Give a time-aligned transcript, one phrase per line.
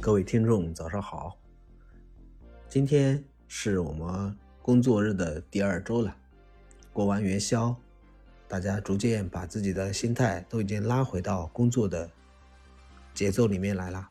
[0.00, 1.36] 各位听众，早上好。
[2.68, 6.16] 今天是我们工作日的第二周了，
[6.92, 7.74] 过完元宵，
[8.46, 12.08] 大家逐渐把自己的心态都已经拉回到工作的
[13.12, 14.08] 节奏里面来了。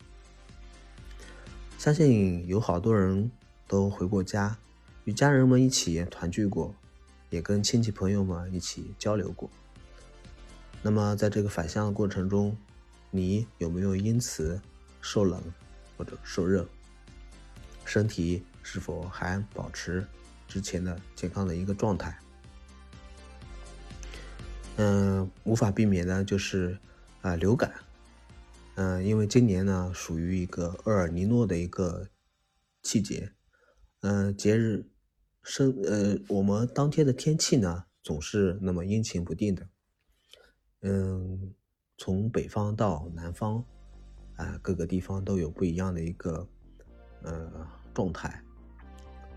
[1.78, 3.32] 相信有好多人
[3.66, 4.58] 都回过家，
[5.06, 6.76] 与家人们一起团聚过，
[7.30, 9.50] 也跟亲戚朋友们一起交流过。
[10.82, 12.56] 那么在这个返乡的过程中，
[13.10, 14.62] 你有没有因此
[15.00, 15.42] 受冷？
[15.98, 16.68] 或者受热，
[17.84, 20.06] 身体是否还保持
[20.48, 22.18] 之前的健康的一个状态？
[24.78, 26.78] 嗯，无法避免的就是
[27.22, 27.74] 啊流感。
[28.76, 32.08] 嗯，因为今年呢属于一个厄尔尼诺的一个
[32.84, 33.32] 季节，
[34.02, 34.88] 嗯，节日
[35.42, 39.68] 生呃我们当天的天气呢总是那么阴晴不定的。
[40.82, 41.56] 嗯，
[41.98, 43.66] 从北方到南方。
[44.38, 46.48] 啊，各个地方都有不一样的一个
[47.24, 48.42] 呃状态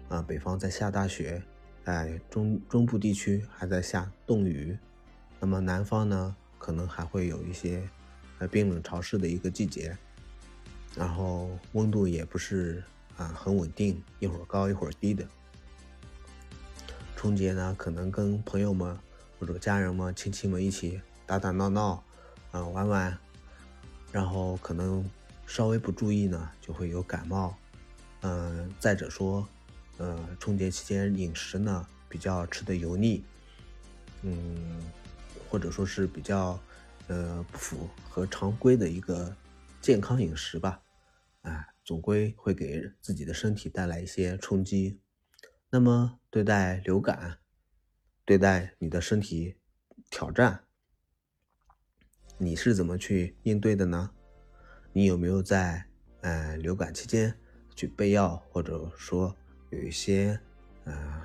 [0.09, 1.43] 啊，北方在下大雪，
[1.85, 4.79] 哎，中中部地区还在下冻雨，
[5.41, 7.89] 那么南方呢，可能还会有一些
[8.39, 9.97] 呃冰冷潮湿的一个季节，
[10.95, 12.85] 然后温度也不是
[13.17, 15.27] 啊很稳定，一会儿高一会儿低的。
[17.17, 18.99] 春节呢，可能跟朋友们
[19.39, 22.05] 或者家人们、亲戚们一起打打闹闹，
[22.51, 23.19] 啊玩玩。
[24.13, 25.09] 然后可能
[25.47, 27.57] 稍微不注意呢，就会有感冒。
[28.23, 29.49] 嗯，再者说，
[29.99, 33.25] 呃，春节期间饮食呢比较吃的油腻，
[34.23, 34.83] 嗯，
[35.49, 36.61] 或者说是比较
[37.09, 39.35] 呃不符合常规的一个
[39.81, 40.83] 健康饮食吧，
[41.43, 45.01] 啊，总归会给自己的身体带来一些冲击。
[45.71, 47.39] 那么对待流感，
[48.25, 49.57] 对待你的身体
[50.11, 50.65] 挑战。
[52.43, 54.11] 你是怎么去应对的呢？
[54.95, 55.85] 你有没有在
[56.23, 57.35] 呃流感期间
[57.77, 59.37] 去备药，或者说
[59.69, 60.41] 有一些
[60.85, 61.23] 呃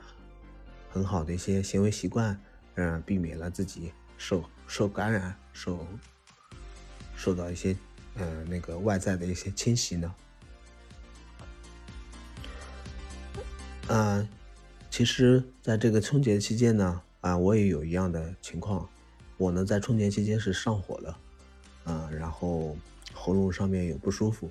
[0.90, 2.38] 很好的一些行为习惯，
[2.74, 5.88] 嗯，避免了自己受受感染、受
[7.16, 7.78] 受到一些
[8.16, 10.16] 呃那个外在的一些侵袭呢？
[13.88, 14.28] 嗯，
[14.92, 18.90] 其实在这个春节期间呢，啊，我也有一样的情况。
[19.38, 21.20] 我呢，在春节期间是上火了，
[21.84, 22.78] 啊，然后
[23.14, 24.50] 喉咙上面有不舒服。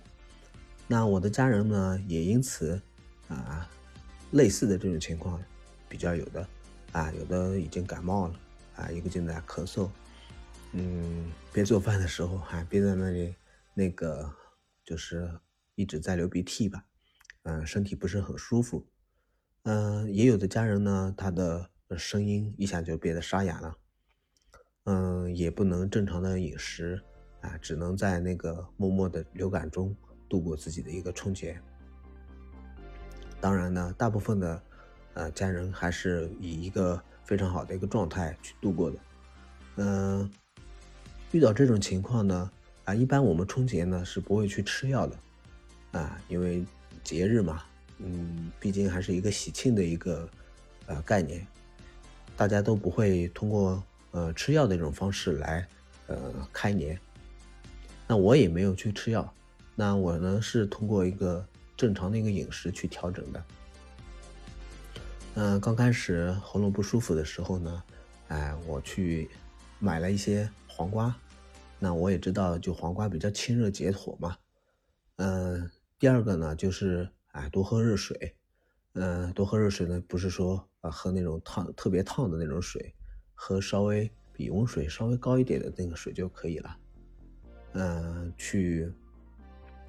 [0.86, 2.80] 那我的家人呢，也因此
[3.28, 3.68] 啊，
[4.32, 5.42] 类似的这种情况
[5.88, 6.46] 比较有的，
[6.92, 8.34] 啊，有的已经感冒了，
[8.76, 9.88] 啊，一个劲在咳嗽，
[10.72, 13.34] 嗯，边做饭的时候还边在那里
[13.72, 14.30] 那个
[14.84, 15.40] 就是
[15.76, 16.84] 一直在流鼻涕吧，
[17.44, 18.86] 嗯，身体不是很舒服，
[19.62, 23.78] 嗯，也有的家人呢，他的声音一下就变得沙哑了。
[25.34, 27.00] 也不能正常的饮食，
[27.40, 29.94] 啊，只能在那个默默的流感中
[30.28, 31.58] 度过自己的一个春节。
[33.40, 34.62] 当然呢，大部分的
[35.14, 38.98] 呃家人还是以一个非常好的一个状态去度过的。
[39.76, 40.30] 嗯，
[41.32, 42.50] 遇到这种情况呢，
[42.84, 45.18] 啊，一般我们春节呢是不会去吃药的，
[45.92, 46.64] 啊，因为
[47.02, 47.64] 节日嘛，
[47.98, 50.28] 嗯，毕竟还是一个喜庆的一个
[50.86, 51.46] 呃概念，
[52.36, 53.82] 大家都不会通过。
[54.14, 55.66] 呃，吃药的一种方式来，
[56.06, 56.16] 呃，
[56.52, 56.96] 开年。
[58.06, 59.34] 那我也没有去吃药，
[59.74, 61.44] 那我呢是通过一个
[61.76, 63.44] 正常的一个饮食去调整的。
[65.34, 67.82] 嗯，刚开始喉咙不舒服的时候呢，
[68.28, 69.28] 哎，我去
[69.80, 71.12] 买了一些黄瓜。
[71.80, 74.36] 那我也知道，就黄瓜比较清热解火嘛。
[75.16, 78.36] 嗯，第二个呢，就是哎，多喝热水。
[78.92, 82.94] 嗯，多喝热水呢，不是说啊喝那种烫特别烫的那种水。
[83.46, 86.76] 喝稍微比温水稍微高一点的那个水就可以了。
[87.74, 88.90] 嗯，去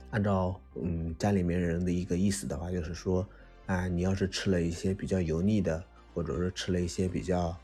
[0.09, 3.25] 按照嗯家里面人的一个意思的话，就是说，
[3.65, 5.81] 啊，你要是吃了一些比较油腻的，
[6.13, 7.57] 或者是吃了一些比较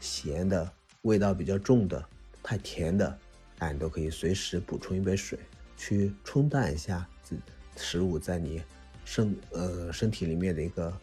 [0.00, 0.72] 咸的、
[1.02, 2.02] 味道比较重的、
[2.42, 3.18] 太甜的，
[3.58, 5.38] 啊，你都可以随时补充一杯水，
[5.76, 7.36] 去冲淡一下自
[7.76, 8.62] 食物在你
[9.04, 10.98] 身呃身体里面的一个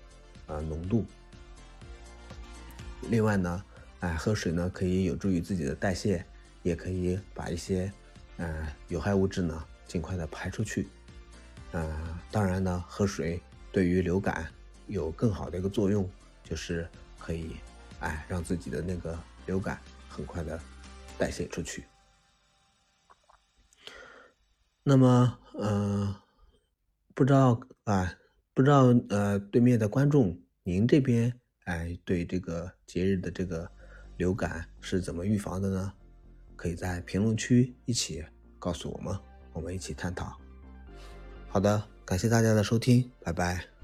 [0.47, 1.05] 呃浓度。
[3.07, 3.63] 另外呢。
[4.01, 6.25] 哎，喝水呢可以有助于自己的代谢，
[6.63, 7.91] 也可以把一些，
[8.37, 10.87] 嗯，有害物质呢尽快的排出去。
[11.73, 13.39] 嗯，当然呢，喝水
[13.71, 14.51] 对于流感
[14.87, 16.09] 有更好的一个作用，
[16.43, 16.89] 就是
[17.19, 17.57] 可以，
[17.99, 20.59] 哎，让自己的那个流感很快的
[21.15, 21.85] 代谢出去。
[24.81, 26.15] 那么，嗯，
[27.13, 28.11] 不知道啊，
[28.55, 31.31] 不知道呃，对面的观众，您这边
[31.65, 33.71] 哎，对这个节日的这个。
[34.21, 35.91] 流感是怎么预防的呢？
[36.55, 38.23] 可以在评论区一起
[38.59, 39.17] 告诉我们，
[39.51, 40.37] 我们一起探讨。
[41.49, 43.80] 好的，感谢大家的收听，拜拜。